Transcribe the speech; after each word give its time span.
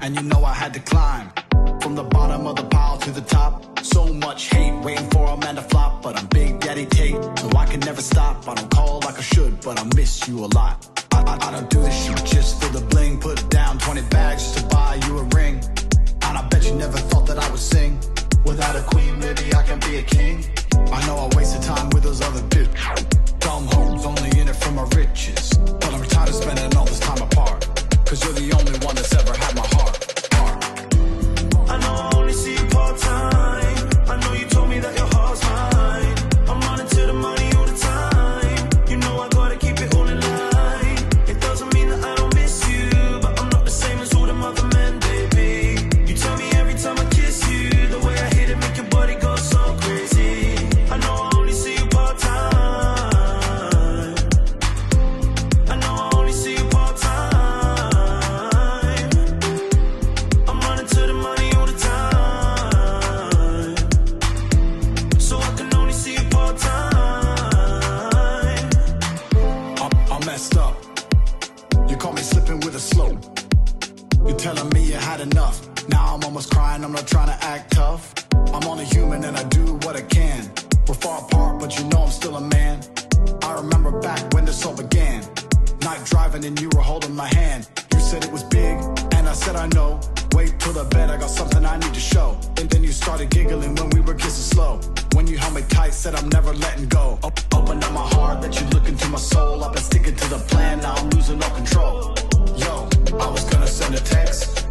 And 0.00 0.14
you 0.14 0.22
know 0.22 0.44
I 0.44 0.54
had 0.54 0.72
to 0.74 0.80
climb. 0.80 1.30
From 1.80 1.94
the 1.94 2.04
bottom 2.04 2.46
of 2.46 2.56
the 2.56 2.64
pile 2.64 2.98
to 2.98 3.10
the 3.10 3.20
top. 3.20 3.78
So 3.84 4.06
much 4.12 4.48
hate, 4.50 4.74
waiting 4.82 5.08
for 5.10 5.26
a 5.26 5.36
man 5.36 5.56
to 5.56 5.62
flop. 5.62 6.02
But 6.02 6.16
I'm 6.16 6.26
Big 6.26 6.60
Daddy 6.60 6.86
Tate, 6.86 7.16
so 7.38 7.50
I 7.56 7.66
can 7.66 7.80
never 7.80 8.00
stop. 8.00 8.48
I 8.48 8.54
don't 8.54 8.70
call 8.70 9.00
like 9.04 9.18
I 9.18 9.22
should, 9.22 9.60
but 9.60 9.78
I 9.80 9.84
miss 9.96 10.28
you 10.28 10.44
a 10.44 10.48
lot. 10.54 10.86
I, 11.12 11.22
I, 11.22 11.48
I 11.48 11.50
don't 11.50 11.70
do 11.70 11.80
this 11.82 12.04
shit 12.04 12.24
just 12.24 12.62
for 12.62 12.70
the 12.72 12.80
bling. 12.80 13.18
Put 13.20 13.48
down 13.50 13.78
20 13.78 14.02
bags 14.02 14.42
just 14.42 14.58
to 14.58 14.66
buy 14.66 15.00
you 15.06 15.18
a 15.18 15.24
ring. 15.36 15.60
And 16.22 16.38
I 16.38 16.46
bet 16.48 16.64
you 16.64 16.74
never 16.74 16.98
thought 16.98 17.26
that 17.26 17.38
I 17.38 17.50
would 17.50 17.58
sing. 17.58 17.98
Without 18.44 18.76
a 18.76 18.82
queen, 18.82 19.18
maybe 19.18 19.52
I 19.54 19.62
can 19.62 19.80
be 19.80 19.96
a 19.96 20.02
king. 20.02 20.44
I 20.92 21.04
know 21.06 21.16
I 21.16 21.36
wasted 21.36 21.62
time 21.62 21.90
with 21.90 22.04
those 22.04 22.20
other 22.20 22.40
bitches. 22.42 23.38
Dumb 23.40 23.66
hoes, 23.66 24.06
only 24.06 24.30
in 24.38 24.48
it 24.48 24.56
for 24.56 24.70
my 24.72 24.84
riches. 24.94 25.56
But 25.58 25.92
I'm 25.92 26.04
tired 26.04 26.28
of 26.28 26.34
messed 70.38 70.56
up. 70.56 70.76
You 71.90 71.96
caught 71.96 72.14
me 72.14 72.22
slipping 72.22 72.60
with 72.60 72.76
a 72.76 72.78
slope. 72.78 73.18
You're 74.24 74.36
telling 74.36 74.68
me 74.68 74.84
you 74.84 74.94
had 74.94 75.20
enough. 75.20 75.56
Now 75.88 76.14
I'm 76.14 76.22
almost 76.22 76.52
crying, 76.52 76.84
I'm 76.84 76.92
not 76.92 77.08
trying 77.08 77.26
to 77.26 77.38
act 77.44 77.72
tough. 77.72 78.14
I'm 78.54 78.64
only 78.68 78.84
human 78.84 79.24
and 79.24 79.36
I 79.36 79.42
do 79.48 79.64
what 79.84 79.96
I 79.96 80.02
can. 80.02 80.48
We're 80.86 80.94
far 80.94 81.22
apart, 81.24 81.58
but 81.58 81.76
you 81.76 81.84
know 81.86 82.02
I'm 82.04 82.12
still 82.20 82.36
a 82.36 82.40
man. 82.40 82.76
I 83.42 83.54
remember 83.54 83.90
back 84.00 84.32
when 84.32 84.44
this 84.44 84.64
all 84.64 84.76
began. 84.76 85.24
Night 85.82 86.02
driving 86.04 86.44
and 86.44 86.60
you 86.60 86.68
were 86.76 86.82
holding 86.90 87.16
my 87.16 87.30
hand. 87.34 87.66
You 87.92 87.98
said 87.98 88.24
it 88.24 88.30
was 88.30 88.44
big, 88.44 88.76
and 89.16 89.28
I 89.28 89.32
said 89.32 89.56
I 89.56 89.66
know. 89.74 89.98
Wait 90.34 90.60
till 90.60 90.72
the 90.72 90.84
bed, 90.84 91.10
I 91.10 91.16
got 91.16 91.30
something 91.30 91.64
I 91.66 91.76
need 91.78 91.94
to 91.94 92.04
show. 92.14 92.38
And 92.58 92.70
then 92.70 92.84
you 92.84 92.92
started 92.92 93.28
giggling 93.30 93.74
when 93.74 93.90
we 93.90 94.00
were 94.02 94.14
kissing 94.14 94.48
slow. 94.54 94.80
When 95.14 95.26
you 95.26 95.36
held 95.36 95.54
me 95.54 95.62
tight, 95.62 95.94
said 95.94 96.14
I'm 96.14 96.28
never 96.28 96.52
letting 96.52 96.86
go. 96.86 97.18
Opened 97.56 97.82
up 97.82 97.92
my 97.92 98.06
heart, 98.14 98.17
my 99.18 99.22
soul. 99.22 99.64
I've 99.64 99.72
been 99.72 99.82
sticking 99.82 100.14
to 100.14 100.28
the 100.28 100.38
plan, 100.50 100.78
now 100.80 100.94
I'm 100.94 101.10
losing 101.10 101.42
all 101.42 101.50
control. 101.50 102.14
Yo, 102.56 102.88
I 103.18 103.28
was 103.30 103.44
gonna 103.50 103.66
send 103.66 103.94
a 103.96 104.00
text, 104.00 104.67